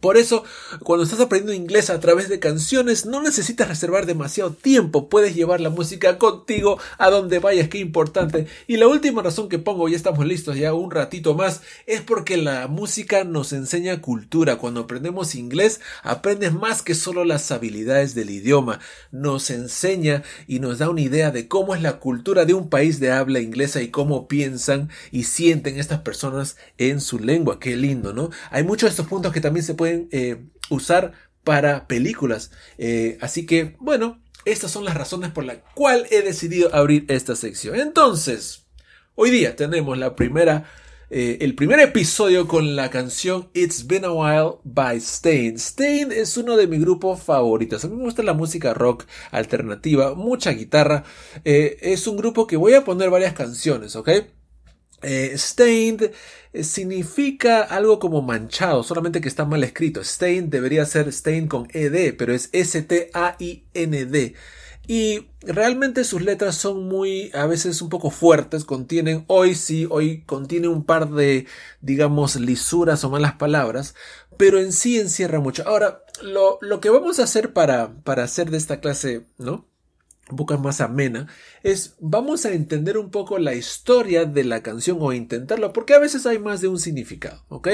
[0.00, 0.44] Por eso,
[0.82, 5.60] cuando estás aprendiendo inglés a través de canciones, no necesitas reservar demasiado tiempo, puedes llevar
[5.60, 8.46] la música contigo a donde vayas, qué importante.
[8.66, 12.36] Y la última razón que pongo, ya estamos listos, ya un ratito más, es porque
[12.36, 14.56] la música nos enseña cultura.
[14.56, 20.78] Cuando aprendemos inglés, aprendes más que solo las habilidades del idioma, nos enseña y nos
[20.78, 23.88] da una idea de cómo es la cultura de un país de habla inglesa y
[23.88, 27.58] cómo piensan y sienten estas personas en su lengua.
[27.58, 28.30] Qué lindo, ¿no?
[28.50, 31.12] Hay muchos de estos puntos que también se pueden eh, usar
[31.44, 32.50] para películas.
[32.78, 37.36] Eh, así que, bueno, estas son las razones por las cuales he decidido abrir esta
[37.36, 37.76] sección.
[37.76, 38.66] Entonces,
[39.14, 40.70] hoy día tenemos la primera,
[41.10, 45.56] eh, el primer episodio con la canción It's Been a While by Stain.
[45.56, 47.84] Stain es uno de mis grupos favoritos.
[47.84, 51.04] A mí me gusta la música rock alternativa, mucha guitarra.
[51.44, 54.10] es un grupo que voy a poner varias canciones, ¿ok?
[55.02, 56.12] Eh, stained
[56.52, 60.02] eh, significa algo como manchado, solamente que está mal escrito.
[60.02, 64.34] Stained debería ser stained con ed, pero es S-T-A-I-N-D.
[64.88, 70.22] Y realmente sus letras son muy, a veces un poco fuertes, contienen, hoy sí, hoy
[70.22, 71.46] contiene un par de,
[71.80, 73.96] digamos, lisuras o malas palabras,
[74.36, 75.64] pero en sí encierra mucho.
[75.66, 79.66] Ahora, lo, lo que vamos a hacer para, para hacer de esta clase, ¿no?
[80.30, 81.28] Un poco más amena,
[81.62, 85.98] es vamos a entender un poco la historia de la canción o intentarlo, porque a
[85.98, 87.68] veces hay más de un significado, ¿ok?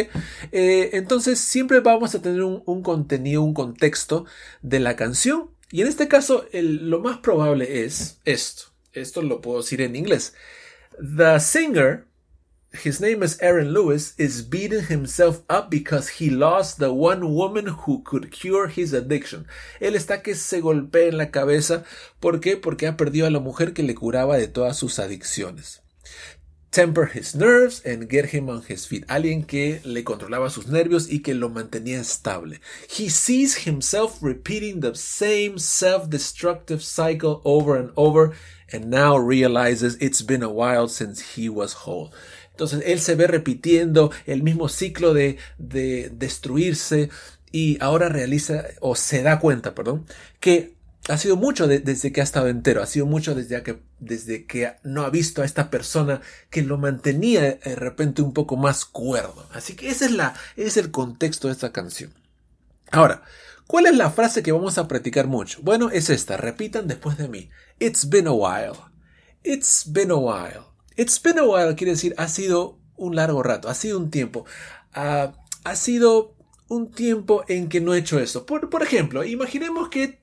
[0.52, 4.26] Eh, entonces siempre vamos a tener un, contenido, un contexto
[4.60, 9.58] de la canción, y en este caso lo más probable es esto, esto lo puedo
[9.58, 10.34] decir en inglés.
[10.98, 12.06] The singer
[12.72, 17.66] his name is Aaron Lewis, is beating himself up because he lost the one woman
[17.66, 19.46] who could cure his addiction.
[19.80, 21.84] Él está que se golpea en la cabeza.
[22.20, 22.56] ¿Por qué?
[22.56, 25.80] Porque ha perdido a la mujer que le curaba de todas sus adicciones.
[26.70, 29.04] Temper his nerves and get him on his feet.
[29.08, 32.62] Alguien que le controlaba sus nervios y que lo mantenía estable.
[32.88, 38.32] He sees himself repeating the same self-destructive cycle over and over
[38.72, 42.10] and now realizes it's been a while since he was whole.
[42.52, 47.10] Entonces él se ve repitiendo el mismo ciclo de, de destruirse
[47.50, 50.06] y ahora realiza o se da cuenta, perdón,
[50.40, 50.76] que
[51.08, 54.74] ha sido mucho desde que ha estado entero, ha sido mucho desde que, desde que
[54.84, 59.48] no ha visto a esta persona que lo mantenía de repente un poco más cuerdo.
[59.52, 62.14] Así que ese es, la, es el contexto de esta canción.
[62.92, 63.22] Ahora,
[63.66, 65.58] ¿cuál es la frase que vamos a practicar mucho?
[65.62, 67.50] Bueno, es esta, repitan después de mí.
[67.80, 68.78] It's been a while.
[69.42, 70.71] It's been a while.
[70.96, 74.44] It's been a while quiere decir ha sido un largo rato, ha sido un tiempo.
[74.92, 75.32] Ah,
[75.64, 76.36] ha sido
[76.68, 78.46] un tiempo en que no he hecho eso.
[78.46, 80.20] Por, por ejemplo, imaginemos que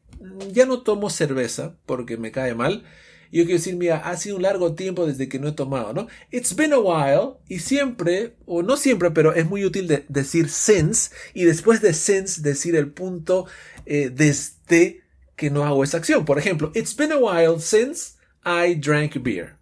[0.51, 2.83] ya no tomo cerveza porque me cae mal
[3.31, 6.07] yo quiero decir, mira, ha sido un largo tiempo desde que no he tomado, ¿no?
[6.31, 11.11] It's been a while y siempre, o no siempre, pero es muy útil decir since
[11.33, 13.45] y después de since decir el punto
[13.85, 15.01] eh, desde
[15.35, 16.25] que no hago esa acción.
[16.25, 19.57] Por ejemplo, it's been a while since I drank beer.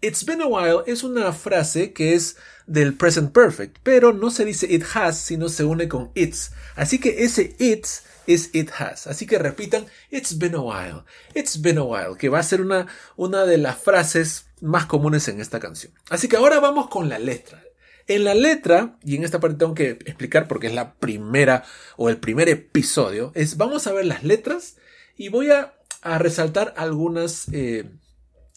[0.00, 4.44] It's been a while es una frase que es del present perfect, pero no se
[4.44, 6.52] dice it has, sino se une con it's.
[6.74, 9.06] Así que ese it's es it has.
[9.06, 11.04] Así que repitan, it's been a while,
[11.34, 15.28] it's been a while, que va a ser una, una de las frases más comunes
[15.28, 15.92] en esta canción.
[16.10, 17.62] Así que ahora vamos con la letra.
[18.08, 21.64] En la letra, y en esta parte tengo que explicar porque es la primera
[21.96, 24.76] o el primer episodio, es vamos a ver las letras
[25.16, 25.72] y voy a,
[26.02, 27.90] resaltar algunas, eh,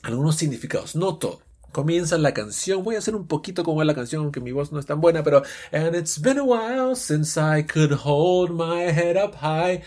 [0.04, 1.42] algunos significados, no todo
[1.72, 2.84] comienza la canción.
[2.84, 5.02] Voy a hacer un poquito como es la canción, aunque mi voz no es tan
[5.02, 9.84] buena, pero And it's been a while since I could hold my head up high.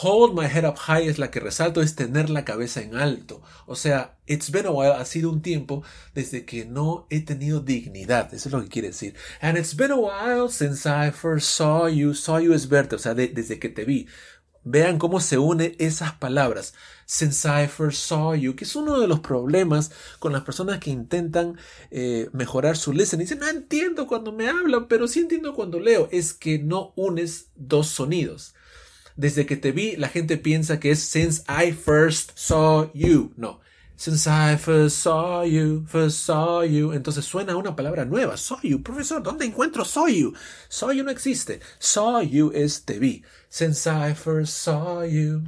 [0.00, 3.42] Hold my head up high es la que resalto, es tener la cabeza en alto.
[3.66, 5.82] O sea, it's been a while, ha sido un tiempo
[6.14, 8.32] desde que no he tenido dignidad.
[8.32, 9.14] Eso es lo que quiere decir.
[9.42, 12.14] And it's been a while since I first saw you.
[12.14, 14.08] Saw you es verte, o sea, desde que te vi.
[14.64, 16.74] Vean cómo se une esas palabras.
[17.06, 20.90] Since I first saw you, que es uno de los problemas con las personas que
[20.90, 21.58] intentan
[21.90, 23.24] eh, mejorar su listening.
[23.24, 26.08] Dicen, no entiendo cuando me hablan, pero sí entiendo cuando leo.
[26.12, 28.54] Es que no unes dos sonidos.
[29.16, 33.32] Desde que te vi, la gente piensa que es since I first saw you.
[33.36, 33.61] No.
[34.02, 36.92] Since I first saw you, first saw you.
[36.92, 38.36] Entonces suena una palabra nueva.
[38.36, 38.82] Saw you.
[38.82, 40.34] Profesor, ¿dónde encuentro saw you?
[40.68, 41.60] Saw you no existe.
[41.78, 43.22] Saw you es te vi.
[43.48, 45.44] Since I first saw you.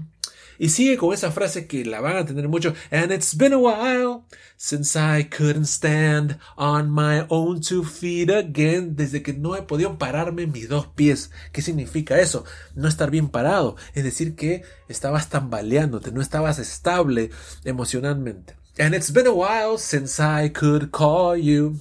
[0.59, 2.75] Y sigue con esa frase que la van a tener mucho.
[2.91, 4.25] And it's been a while
[4.57, 8.97] since I couldn't stand on my own two feet again.
[8.97, 11.31] Desde que no he podido pararme mis dos pies.
[11.53, 12.45] ¿Qué significa eso?
[12.75, 13.77] No estar bien parado.
[13.95, 17.31] Es decir, que estabas tambaleándote, no estabas estable
[17.65, 18.57] emocionalmente.
[18.79, 21.79] And it's been a while since I could call you.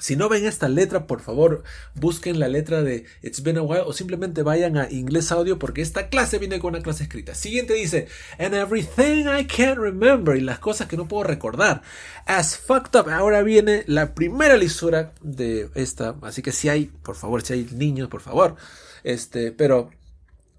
[0.00, 1.62] Si no ven esta letra, por favor,
[1.94, 5.82] busquen la letra de It's Been a While o simplemente vayan a Inglés Audio porque
[5.82, 7.34] esta clase viene con una clase escrita.
[7.34, 8.08] Siguiente dice,
[8.38, 11.82] And everything I can't remember y las cosas que no puedo recordar.
[12.26, 13.10] As fucked up.
[13.10, 16.16] Ahora viene la primera lisura de esta.
[16.22, 18.56] Así que si hay, por favor, si hay niños, por favor.
[19.04, 19.90] Este, pero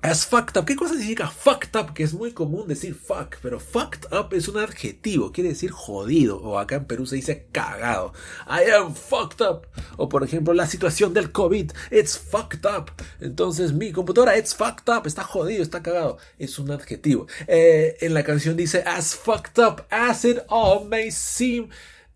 [0.04, 0.66] As fucked up.
[0.66, 1.94] ¿Qué cosa significa fucked up?
[1.94, 6.42] Que es muy común decir fuck, pero fucked up es un adjetivo, quiere decir jodido.
[6.42, 8.12] O acá en Perú se dice cagado.
[8.48, 9.68] I am fucked up.
[9.98, 11.72] O por ejemplo, la situación del COVID.
[11.92, 12.90] It's fucked up.
[13.20, 15.06] Entonces mi computadora, it's fucked up.
[15.06, 16.18] Está jodido, está cagado.
[16.40, 17.28] Es un adjetivo.
[17.46, 21.70] Eh, en la canción dice as fucked up as it all may seem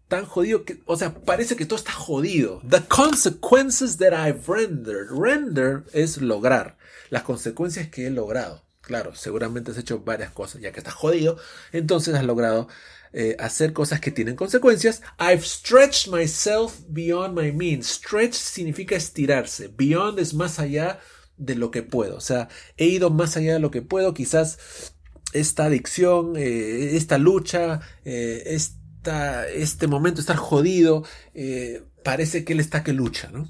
[0.08, 2.62] tan jodido que, o sea, parece que todo está jodido.
[2.68, 5.12] The consequences that I've rendered.
[5.12, 6.78] Render es lograr
[7.10, 8.64] las consecuencias que he logrado.
[8.82, 11.38] Claro, seguramente has hecho varias cosas, ya que estás jodido,
[11.72, 12.68] entonces has logrado
[13.18, 15.02] eh, hacer cosas que tienen consecuencias.
[15.18, 17.88] I've stretched myself beyond my means.
[17.88, 19.70] Stretch significa estirarse.
[19.70, 21.00] Beyond es más allá
[21.38, 22.18] de lo que puedo.
[22.18, 24.14] O sea, he ido más allá de lo que puedo.
[24.14, 24.94] Quizás
[25.32, 31.06] esta adicción, eh, esta lucha, eh, esta, este momento, estar jodido,
[32.04, 33.50] parece que él está que lucha, ¿no?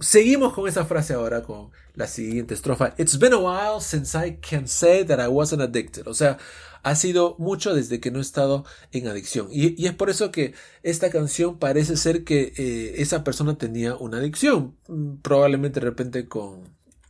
[0.00, 2.94] Seguimos con esa frase ahora, con la siguiente estrofa.
[2.98, 6.06] It's been a while since I can say that I wasn't addicted.
[6.06, 6.38] O sea,
[6.84, 9.48] ha sido mucho desde que no he estado en adicción.
[9.50, 10.54] Y, es por eso que
[10.84, 14.76] esta canción parece ser que eh, esa persona tenía una adicción.
[14.86, 16.62] Mm, probablemente de repente con,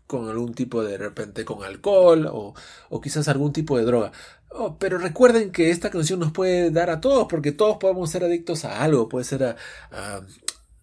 [0.07, 2.55] con algún tipo de, de repente con alcohol o,
[3.03, 4.13] quizás algún tipo de droga.
[4.51, 8.25] Oh, pero recuerden que esta canción nos puede dar a todos, porque todos podemos ser
[8.25, 9.11] adictos a algo.
[9.11, 9.57] Puede ser a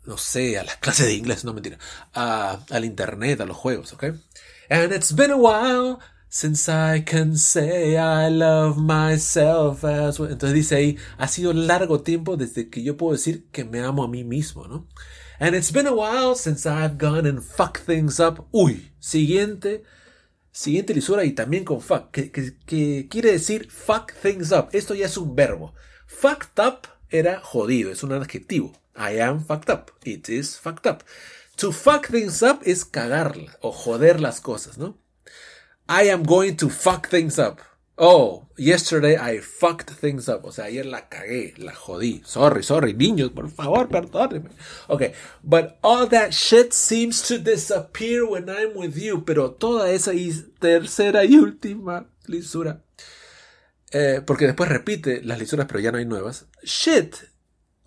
[0.06, 1.78] no sé, a las clases de inglés, no mentira,
[2.14, 4.06] a, al internet, a los juegos, ¿ok?
[4.70, 10.32] And it's been a while since I can say I love myself as well.
[10.32, 14.04] Entonces dice ahí, ha sido largo tiempo desde que yo puedo decir que me amo
[14.04, 14.88] a mí mismo, ¿no?
[15.40, 18.48] And it's been a while since I've gone and fucked things up.
[18.52, 19.84] Uy, siguiente,
[20.52, 24.70] siguiente lisura y también con fuck, que, que, que quiere decir fuck things up.
[24.72, 25.74] Esto ya es un verbo.
[26.08, 28.74] Fucked up era jodido, es un adjetivo.
[28.96, 29.92] I am fucked up.
[30.04, 31.04] It is fucked up.
[31.58, 34.98] To fuck things up es cagarla o joder las cosas, ¿no?
[35.88, 37.60] I am going to fuck things up.
[37.98, 40.44] Oh, yesterday I fucked things up.
[40.44, 42.22] O sea, ayer la cagué, la jodí.
[42.26, 44.50] Sorry, sorry, niños, por favor, perdónenme.
[44.90, 49.24] Okay, but all that shit seems to disappear when I'm with you.
[49.24, 50.12] Pero toda esa
[50.60, 52.82] tercera y última lisura.
[53.92, 56.48] Eh, porque después repite las lisuras, pero ya no hay nuevas.
[56.64, 57.16] Shit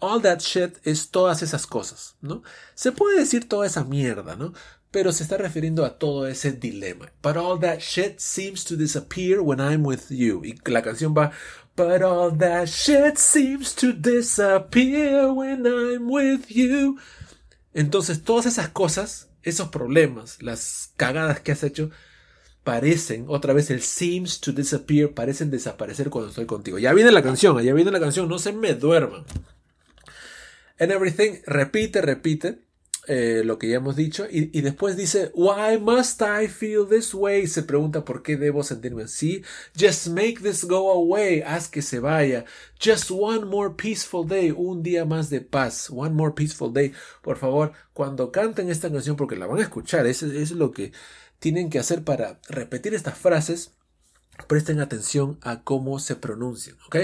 [0.00, 2.42] All that shit es todas esas cosas, ¿no?
[2.74, 4.52] Se puede decir toda esa mierda, ¿no?
[4.90, 7.12] pero se está refiriendo a todo ese dilema.
[7.22, 10.42] But all that shit seems to disappear when I'm with you.
[10.44, 11.32] Y la canción va,
[11.78, 16.98] But all that shit seems to disappear when I'm with you.
[17.72, 21.90] Entonces todas esas cosas, esos problemas, las cagadas que has hecho,
[22.64, 26.78] parecen, otra vez el seems to disappear, parecen desaparecer cuando estoy contigo.
[26.80, 29.24] Ya viene la canción, ya viene la canción, no se me duerman.
[30.78, 32.68] And everything, repite, repite.
[33.10, 37.14] Eh, lo que ya hemos dicho, y, y, después dice, Why must I feel this
[37.14, 37.46] way?
[37.46, 39.42] Se pregunta por qué debo sentirme así.
[39.74, 42.44] Just make this go away, haz que se vaya.
[42.78, 45.88] Just one more peaceful day, un día más de paz.
[45.90, 46.92] One more peaceful day.
[47.22, 50.92] Por favor, cuando canten esta canción, porque la van a escuchar, eso es lo que
[51.38, 53.72] tienen que hacer para repetir estas frases.
[54.48, 56.96] Presten atención a cómo se pronuncian, ¿ok?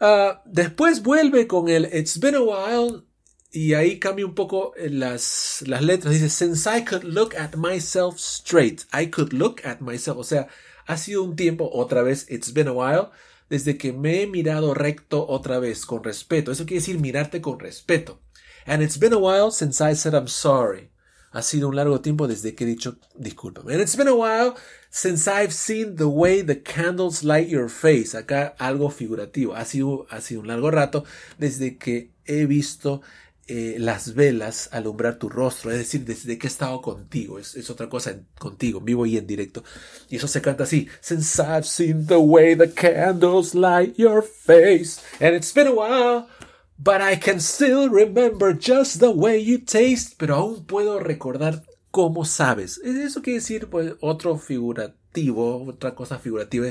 [0.00, 3.02] Uh, después vuelve con el It's been a while
[3.50, 6.14] y ahí cambia un poco eh, las, las letras.
[6.14, 8.84] Dice, since I could look at myself straight.
[8.92, 10.18] I could look at myself.
[10.18, 10.48] O sea,
[10.86, 13.10] ha sido un tiempo, otra vez, it's been a while,
[13.48, 16.52] desde que me he mirado recto otra vez, con respeto.
[16.52, 18.20] Eso quiere decir mirarte con respeto.
[18.66, 20.90] And it's been a while since I said I'm sorry.
[21.30, 23.74] Ha sido un largo tiempo desde que he dicho discúlpame.
[23.74, 24.54] And it's been a while
[24.90, 28.16] since I've seen the way the candles light your face.
[28.16, 29.54] Acá algo figurativo.
[29.54, 31.04] Ha sido, ha sido un largo rato
[31.38, 33.02] desde que he visto
[33.50, 37.70] eh, las velas alumbrar tu rostro, es decir, desde que he estado contigo, es, es,
[37.70, 39.64] otra cosa contigo, vivo y en directo.
[40.10, 45.00] Y eso se canta así, Since I've seen the way the candles light your face,
[45.18, 46.28] and it's been a while,
[46.78, 52.24] but I can still remember just the way you taste, pero aún puedo recordar cómo
[52.24, 52.78] sabes.
[52.78, 56.66] Eso quiere decir, pues, otro figurativo, otra cosa figurativa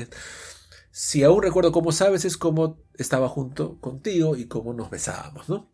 [0.98, 5.70] si aún recuerdo cómo sabes, es como estaba junto contigo y cómo nos besábamos, ¿no?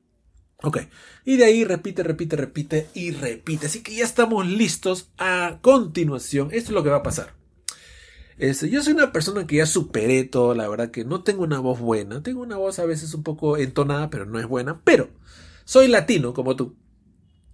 [0.63, 0.81] Ok,
[1.25, 3.67] y de ahí repite, repite, repite y repite.
[3.67, 6.49] Así que ya estamos listos a continuación.
[6.53, 7.33] Esto es lo que va a pasar.
[8.39, 11.61] Este, yo soy una persona que ya superé todo, la verdad que no tengo una
[11.61, 12.23] voz buena.
[12.23, 14.81] Tengo una voz a veces un poco entonada, pero no es buena.
[14.85, 15.11] Pero
[15.65, 16.77] soy latino como tú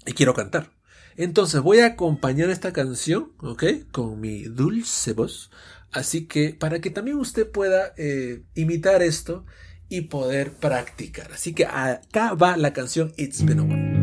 [0.07, 0.73] y quiero cantar.
[1.17, 3.65] Entonces voy a acompañar esta canción, ¿ok?
[3.93, 5.51] Con mi dulce voz.
[5.93, 9.45] Así que para que también usted pueda eh, imitar esto
[9.89, 11.33] y poder practicar.
[11.33, 14.00] Así que acá va la canción It's Been a While.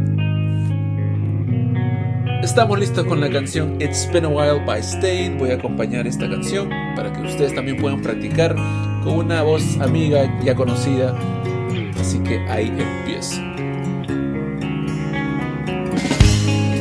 [2.47, 5.37] Estamos listos con la canción It's Been a While by Stain.
[5.37, 8.55] Voy a acompañar esta canción para que ustedes también puedan practicar
[9.03, 11.13] con una voz amiga ya conocida.
[11.99, 13.41] Así que ahí empieza.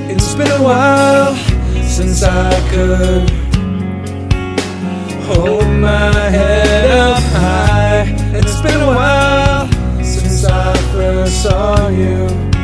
[0.09, 1.35] It's been a while
[1.83, 3.29] since I could
[5.27, 8.05] hold my head up high.
[8.33, 9.69] It's been a while
[10.03, 12.56] since I first saw you.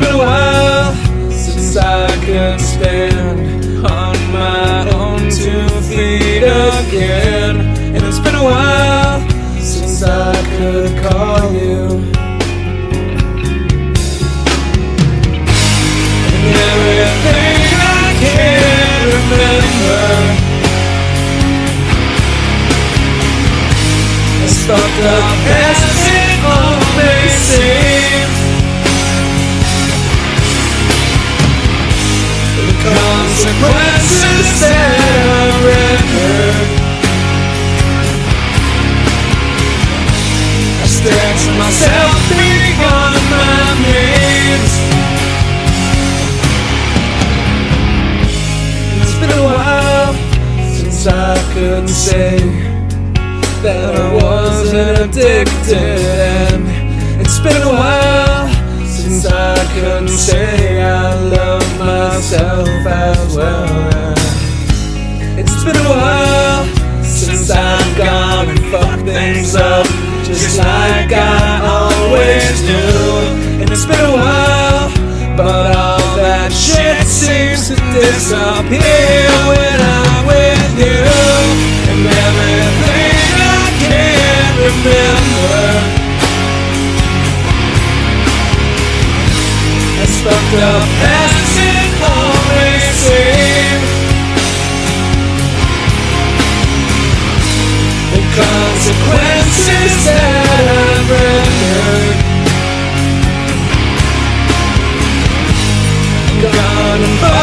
[0.00, 0.92] Been a while
[1.30, 7.60] since I could stand on my own two feet again.
[7.94, 9.20] And it's been a while
[9.60, 11.93] since I could call you.
[51.84, 52.38] Could say
[53.60, 56.00] that I wasn't addicted
[56.48, 58.48] And it's been a while
[58.88, 64.14] since I couldn't say I love myself as well.
[65.36, 66.64] It's been a while
[67.04, 69.84] since I've gone and fucked things up
[70.24, 73.60] Just like I always do.
[73.60, 74.88] And it's been a while
[75.36, 79.23] But all that shit seems to disappear
[90.54, 93.84] As fucked up as it always seemed
[98.12, 102.18] The consequences that I've rendered.
[106.42, 107.33] Gonna fuck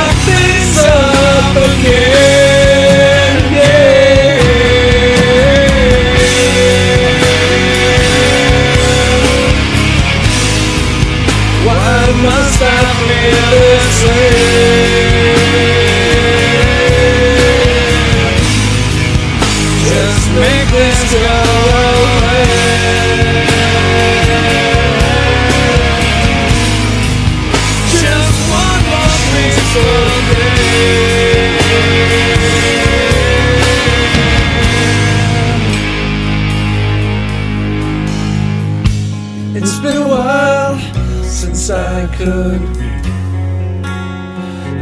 [42.24, 42.62] could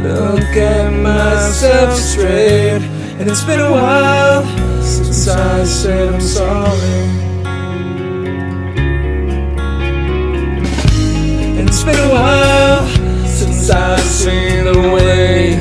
[0.02, 2.82] look at myself straight,
[3.18, 4.44] and it's been a while
[4.82, 7.00] since I said I'm sorry.
[11.56, 12.86] And it's been a while
[13.26, 15.54] since I've seen the way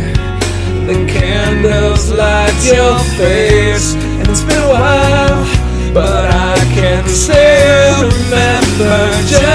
[0.86, 9.49] the candles light your face, and it's been a while, but I can still remember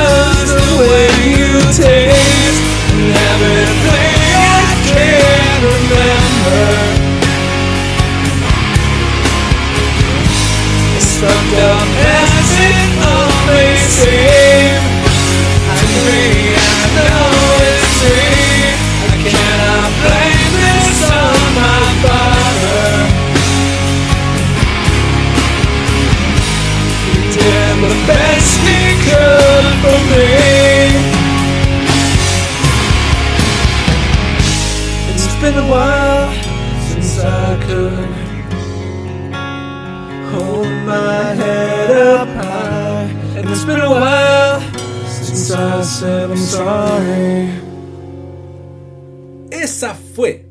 [49.85, 50.47] Esa fue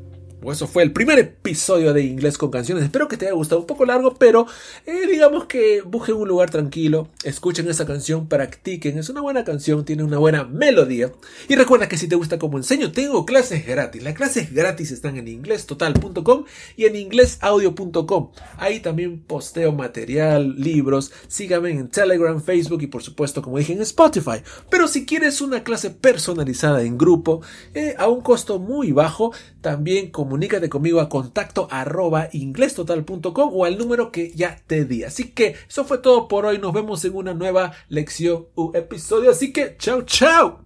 [0.52, 2.84] eso fue el primer episodio de Inglés con Canciones.
[2.84, 3.60] Espero que te haya gustado.
[3.60, 4.46] Un poco largo, pero
[4.86, 8.98] eh, digamos que busquen un lugar tranquilo, escuchen esa canción, practiquen.
[8.98, 11.12] Es una buena canción, tiene una buena melodía.
[11.48, 14.02] Y recuerda que si te gusta como enseño, tengo clases gratis.
[14.02, 16.44] Las clases gratis están en inglestotal.com
[16.76, 18.30] y en inglesaudio.com.
[18.58, 21.12] Ahí también posteo material, libros.
[21.28, 24.42] Síganme en Telegram, Facebook y por supuesto, como dije, en Spotify.
[24.70, 27.42] Pero si quieres una clase personalizada en grupo,
[27.74, 33.78] eh, a un costo muy bajo, también comunícate conmigo a contacto arroba inglestotal.com o al
[33.78, 35.04] número que ya te di.
[35.04, 36.58] Así que eso fue todo por hoy.
[36.58, 39.30] Nos vemos en una nueva lección u episodio.
[39.30, 40.63] Así que chao, chao.